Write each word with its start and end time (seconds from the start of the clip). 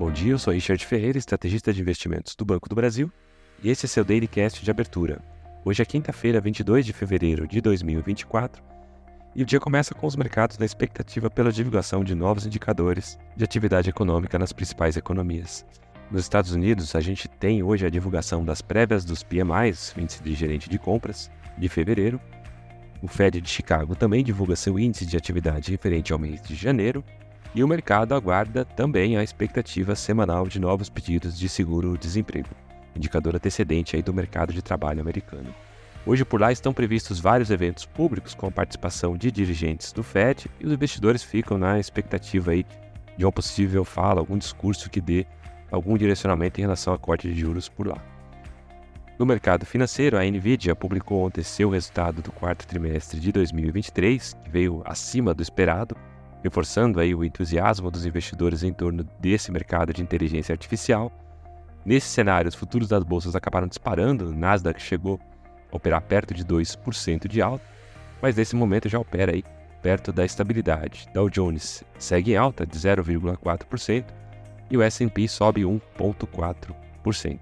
Bom 0.00 0.10
dia, 0.10 0.32
eu 0.32 0.38
sou 0.38 0.54
Richard 0.54 0.86
Ferreira, 0.86 1.18
estrategista 1.18 1.74
de 1.74 1.82
investimentos 1.82 2.34
do 2.34 2.42
Banco 2.42 2.70
do 2.70 2.74
Brasil, 2.74 3.12
e 3.62 3.68
esse 3.68 3.84
é 3.84 3.86
seu 3.86 4.02
Dailycast 4.02 4.64
de 4.64 4.70
abertura. 4.70 5.20
Hoje 5.62 5.82
é 5.82 5.84
quinta-feira, 5.84 6.40
22 6.40 6.86
de 6.86 6.94
fevereiro 6.94 7.46
de 7.46 7.60
2024, 7.60 8.62
e 9.36 9.42
o 9.42 9.44
dia 9.44 9.60
começa 9.60 9.94
com 9.94 10.06
os 10.06 10.16
mercados 10.16 10.56
na 10.56 10.64
expectativa 10.64 11.28
pela 11.28 11.52
divulgação 11.52 12.02
de 12.02 12.14
novos 12.14 12.46
indicadores 12.46 13.18
de 13.36 13.44
atividade 13.44 13.90
econômica 13.90 14.38
nas 14.38 14.54
principais 14.54 14.96
economias. 14.96 15.66
Nos 16.10 16.22
Estados 16.22 16.52
Unidos, 16.52 16.96
a 16.96 17.00
gente 17.02 17.28
tem 17.28 17.62
hoje 17.62 17.84
a 17.84 17.90
divulgação 17.90 18.42
das 18.42 18.62
prévias 18.62 19.04
dos 19.04 19.22
PMIs, 19.22 19.94
índice 19.98 20.22
de 20.22 20.32
gerente 20.34 20.70
de 20.70 20.78
compras, 20.78 21.30
de 21.58 21.68
fevereiro. 21.68 22.18
O 23.02 23.06
Fed 23.06 23.38
de 23.38 23.50
Chicago 23.50 23.94
também 23.94 24.24
divulga 24.24 24.56
seu 24.56 24.78
índice 24.78 25.04
de 25.04 25.18
atividade 25.18 25.70
referente 25.70 26.10
ao 26.10 26.18
mês 26.18 26.40
de 26.40 26.54
janeiro, 26.54 27.04
e 27.54 27.64
o 27.64 27.68
mercado 27.68 28.14
aguarda 28.14 28.64
também 28.64 29.16
a 29.16 29.22
expectativa 29.22 29.94
semanal 29.94 30.46
de 30.46 30.60
novos 30.60 30.88
pedidos 30.88 31.38
de 31.38 31.48
seguro-desemprego, 31.48 32.48
indicador 32.94 33.34
antecedente 33.34 33.96
aí 33.96 34.02
do 34.02 34.14
mercado 34.14 34.52
de 34.52 34.62
trabalho 34.62 35.00
americano. 35.00 35.54
Hoje 36.06 36.24
por 36.24 36.40
lá 36.40 36.50
estão 36.50 36.72
previstos 36.72 37.20
vários 37.20 37.50
eventos 37.50 37.84
públicos 37.84 38.34
com 38.34 38.46
a 38.46 38.50
participação 38.50 39.16
de 39.16 39.30
dirigentes 39.30 39.92
do 39.92 40.02
Fed 40.02 40.50
e 40.58 40.66
os 40.66 40.72
investidores 40.72 41.22
ficam 41.22 41.58
na 41.58 41.78
expectativa 41.78 42.52
aí 42.52 42.64
de 43.16 43.24
uma 43.24 43.32
possível 43.32 43.84
fala, 43.84 44.20
algum 44.20 44.38
discurso 44.38 44.88
que 44.88 45.00
dê 45.00 45.26
algum 45.70 45.98
direcionamento 45.98 46.60
em 46.60 46.62
relação 46.62 46.94
a 46.94 46.98
corte 46.98 47.28
de 47.28 47.38
juros 47.38 47.68
por 47.68 47.86
lá. 47.86 47.98
No 49.18 49.26
mercado 49.26 49.66
financeiro, 49.66 50.16
a 50.16 50.24
Nvidia 50.24 50.74
publicou 50.74 51.20
ontem 51.20 51.42
seu 51.42 51.68
resultado 51.68 52.22
do 52.22 52.32
quarto 52.32 52.66
trimestre 52.66 53.20
de 53.20 53.30
2023, 53.30 54.32
que 54.42 54.50
veio 54.50 54.82
acima 54.86 55.34
do 55.34 55.42
esperado, 55.42 55.94
reforçando 56.42 57.00
aí 57.00 57.14
o 57.14 57.24
entusiasmo 57.24 57.90
dos 57.90 58.06
investidores 58.06 58.62
em 58.62 58.72
torno 58.72 59.04
desse 59.18 59.50
mercado 59.50 59.92
de 59.92 60.02
inteligência 60.02 60.52
artificial. 60.52 61.12
Nesse 61.84 62.08
cenário, 62.08 62.48
os 62.48 62.54
futuros 62.54 62.88
das 62.88 63.02
bolsas 63.02 63.34
acabaram 63.34 63.66
disparando, 63.66 64.28
o 64.28 64.34
Nasdaq 64.34 64.80
chegou 64.80 65.18
a 65.72 65.76
operar 65.76 66.02
perto 66.02 66.34
de 66.34 66.44
2% 66.44 67.28
de 67.28 67.40
alta, 67.40 67.64
mas 68.20 68.36
nesse 68.36 68.54
momento 68.54 68.88
já 68.88 68.98
opera 68.98 69.32
aí 69.32 69.44
perto 69.82 70.12
da 70.12 70.24
estabilidade. 70.24 71.08
Dow 71.14 71.30
Jones 71.30 71.82
segue 71.98 72.32
em 72.32 72.36
alta 72.36 72.66
de 72.66 72.78
0,4% 72.78 74.04
e 74.70 74.76
o 74.76 74.82
S&P 74.82 75.26
sobe 75.26 75.62
1,4%. 75.62 77.38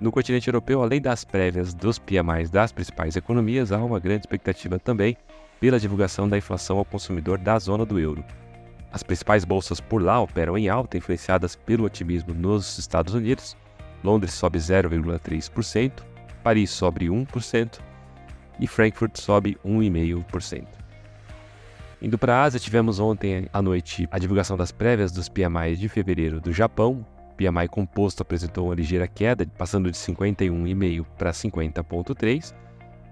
No 0.00 0.12
continente 0.12 0.48
europeu, 0.48 0.82
além 0.82 1.00
das 1.00 1.24
prévias 1.24 1.72
dos 1.72 1.98
PMIs 1.98 2.50
das 2.50 2.72
principais 2.72 3.16
economias, 3.16 3.72
há 3.72 3.78
uma 3.78 3.98
grande 3.98 4.20
expectativa 4.20 4.78
também 4.78 5.16
pela 5.60 5.80
divulgação 5.80 6.28
da 6.28 6.36
inflação 6.36 6.78
ao 6.78 6.84
consumidor 6.84 7.38
da 7.38 7.58
zona 7.58 7.84
do 7.84 7.98
euro. 7.98 8.24
As 8.92 9.02
principais 9.02 9.44
bolsas 9.44 9.80
por 9.80 10.02
lá 10.02 10.20
operam 10.20 10.56
em 10.56 10.68
alta, 10.68 10.96
influenciadas 10.96 11.56
pelo 11.56 11.84
otimismo 11.84 12.32
nos 12.32 12.78
Estados 12.78 13.12
Unidos. 13.12 13.56
Londres 14.04 14.34
sobe 14.34 14.58
0,3%, 14.58 15.92
Paris 16.44 16.70
sobe 16.70 17.06
1% 17.06 17.80
e 18.60 18.66
Frankfurt 18.66 19.16
sobe 19.16 19.58
1,5%. 19.64 20.66
Indo 22.00 22.18
para 22.18 22.36
a 22.36 22.42
Ásia, 22.42 22.60
tivemos 22.60 23.00
ontem 23.00 23.48
à 23.52 23.62
noite 23.62 24.06
a 24.10 24.18
divulgação 24.18 24.56
das 24.56 24.70
prévias 24.70 25.10
dos 25.10 25.28
PMIs 25.28 25.80
de 25.80 25.88
fevereiro 25.88 26.40
do 26.40 26.52
Japão. 26.52 27.04
O 27.32 27.34
PMI 27.34 27.66
composto 27.66 28.22
apresentou 28.22 28.66
uma 28.66 28.74
ligeira 28.74 29.08
queda, 29.08 29.46
passando 29.58 29.90
de 29.90 29.96
51,5 29.96 31.04
para 31.16 31.32
50,3 31.32 32.54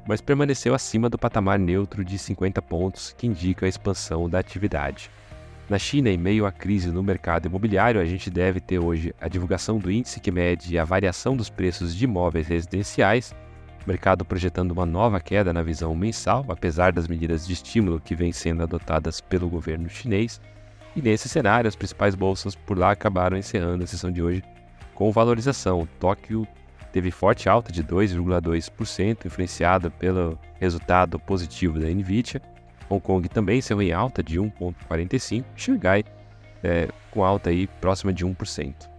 mas 0.06 0.20
permaneceu 0.20 0.74
acima 0.74 1.08
do 1.08 1.18
patamar 1.18 1.58
neutro 1.58 2.04
de 2.04 2.18
50 2.18 2.60
pontos, 2.62 3.14
que 3.16 3.26
indica 3.26 3.66
a 3.66 3.68
expansão 3.68 4.28
da 4.28 4.38
atividade. 4.38 5.10
Na 5.68 5.78
China, 5.78 6.10
em 6.10 6.18
meio 6.18 6.44
à 6.44 6.52
crise 6.52 6.90
no 6.90 7.02
mercado 7.02 7.46
imobiliário, 7.46 8.00
a 8.00 8.04
gente 8.04 8.28
deve 8.28 8.60
ter 8.60 8.78
hoje 8.78 9.14
a 9.20 9.28
divulgação 9.28 9.78
do 9.78 9.90
índice 9.90 10.20
que 10.20 10.30
mede 10.30 10.78
a 10.78 10.84
variação 10.84 11.36
dos 11.36 11.48
preços 11.48 11.94
de 11.94 12.04
imóveis 12.04 12.46
residenciais, 12.46 13.34
o 13.84 13.88
mercado 13.88 14.24
projetando 14.24 14.72
uma 14.72 14.86
nova 14.86 15.20
queda 15.20 15.52
na 15.52 15.62
visão 15.62 15.94
mensal, 15.94 16.44
apesar 16.48 16.92
das 16.92 17.08
medidas 17.08 17.46
de 17.46 17.52
estímulo 17.52 18.00
que 18.00 18.14
vêm 18.14 18.32
sendo 18.32 18.62
adotadas 18.62 19.20
pelo 19.20 19.48
governo 19.48 19.88
chinês. 19.88 20.40
E 20.94 21.02
nesse 21.02 21.28
cenário, 21.28 21.68
as 21.68 21.74
principais 21.74 22.14
bolsas 22.14 22.54
por 22.54 22.78
lá 22.78 22.92
acabaram 22.92 23.36
encerrando 23.36 23.82
a 23.82 23.86
sessão 23.86 24.12
de 24.12 24.22
hoje 24.22 24.42
com 24.94 25.10
valorização. 25.10 25.88
Tóquio 25.98 26.46
teve 26.92 27.10
forte 27.10 27.48
alta 27.48 27.72
de 27.72 27.82
2,2%, 27.82 29.24
influenciada 29.24 29.90
pelo 29.90 30.38
resultado 30.60 31.18
positivo 31.18 31.78
da 31.78 31.88
Nvidia. 31.88 32.40
Hong 32.88 33.00
Kong 33.00 33.28
também 33.28 33.60
saiu 33.62 33.80
em 33.80 33.92
alta 33.92 34.22
de 34.22 34.38
1,45%, 34.38 35.44
Xangai 35.56 36.04
é, 36.62 36.88
com 37.10 37.24
alta 37.24 37.50
aí 37.50 37.66
próxima 37.66 38.12
de 38.12 38.24
1%. 38.24 38.90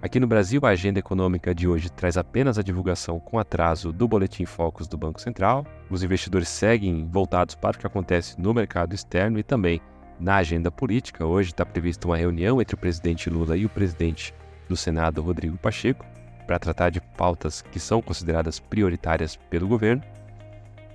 Aqui 0.00 0.20
no 0.20 0.26
Brasil, 0.26 0.60
a 0.62 0.68
agenda 0.68 1.00
econômica 1.00 1.52
de 1.52 1.66
hoje 1.66 1.90
traz 1.90 2.16
apenas 2.16 2.58
a 2.58 2.62
divulgação 2.62 3.18
com 3.18 3.38
atraso 3.38 3.92
do 3.92 4.06
Boletim 4.06 4.44
Focus 4.44 4.86
do 4.86 4.96
Banco 4.96 5.20
Central. 5.20 5.66
Os 5.90 6.02
investidores 6.04 6.48
seguem 6.48 7.08
voltados 7.10 7.56
para 7.56 7.76
o 7.76 7.80
que 7.80 7.86
acontece 7.86 8.40
no 8.40 8.54
mercado 8.54 8.94
externo 8.94 9.38
e 9.38 9.42
também 9.42 9.80
na 10.20 10.36
agenda 10.36 10.70
política. 10.70 11.26
Hoje 11.26 11.50
está 11.50 11.66
prevista 11.66 12.06
uma 12.06 12.16
reunião 12.16 12.60
entre 12.60 12.76
o 12.76 12.78
presidente 12.78 13.28
Lula 13.28 13.56
e 13.56 13.64
o 13.66 13.70
presidente 13.70 14.32
do 14.68 14.76
Senado, 14.76 15.22
Rodrigo 15.22 15.58
Pacheco 15.58 16.06
para 16.46 16.58
tratar 16.58 16.90
de 16.90 17.00
pautas 17.00 17.62
que 17.62 17.80
são 17.80 18.00
consideradas 18.00 18.58
prioritárias 18.58 19.36
pelo 19.36 19.66
governo. 19.66 20.02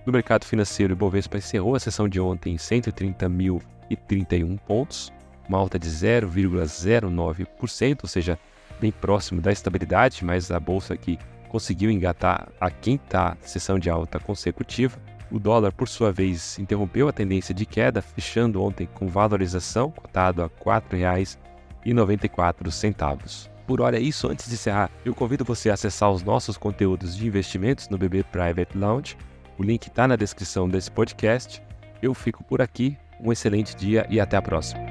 No 0.06 0.14
mercado 0.14 0.46
financeiro, 0.46 0.94
o 0.94 0.96
Ibovespa 0.96 1.38
encerrou 1.38 1.76
a 1.76 1.80
sessão 1.80 2.10
de 2.10 2.20
ontem 2.20 2.54
em 2.54 2.58
130.031 2.58 4.58
pontos, 4.60 5.14
uma 5.48 5.60
alta 5.60 5.78
de 5.78 5.88
0,09%, 5.90 8.00
ou 8.02 8.10
seja, 8.10 8.40
bem 8.80 8.92
próximo 8.92 9.40
da 9.42 9.52
estabilidade, 9.52 10.26
mas 10.26 10.50
a 10.50 10.60
bolsa 10.60 10.96
aqui 10.96 11.20
conseguiu 11.50 11.92
engatar 11.92 12.50
a 12.60 12.72
quinta 12.72 13.38
sessão 13.42 13.78
de 13.78 13.88
alta 13.90 14.20
consecutiva. 14.20 14.98
O 15.30 15.38
dólar, 15.38 15.72
por 15.72 15.88
sua 15.88 16.12
vez, 16.12 16.58
interrompeu 16.58 17.08
a 17.08 17.14
tendência 17.14 17.54
de 17.54 17.64
queda, 17.66 18.02
fechando 18.02 18.64
ontem 18.64 18.90
com 18.94 19.08
valorização, 19.08 19.92
cotado 19.92 20.42
a 20.42 20.46
R$ 20.46 20.52
4,94. 21.86 23.52
Por 23.72 23.80
hora 23.80 23.98
é 23.98 24.02
isso. 24.02 24.28
Antes 24.28 24.50
de 24.50 24.56
encerrar, 24.56 24.92
eu 25.06 25.16
convido 25.16 25.46
você 25.46 25.70
a 25.70 25.76
acessar 25.76 26.12
os 26.12 26.22
nossos 26.22 26.58
conteúdos 26.58 27.16
de 27.16 27.26
investimentos 27.26 27.88
no 27.88 27.98
BB 27.98 28.26
Private 28.26 28.78
Lounge. 28.78 29.18
O 29.58 29.64
link 29.64 29.88
está 29.88 30.06
na 30.06 30.18
descrição 30.18 30.68
desse 30.68 30.92
podcast. 30.92 31.64
Eu 32.02 32.14
fico 32.14 32.44
por 32.44 32.62
aqui. 32.62 32.98
Um 33.18 33.32
excelente 33.32 33.74
dia 33.74 34.06
e 34.10 34.20
até 34.20 34.36
a 34.36 34.42
próxima. 34.42 34.91